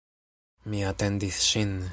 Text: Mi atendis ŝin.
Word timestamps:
Mi 0.73 0.81
atendis 0.93 1.41
ŝin. 1.51 1.81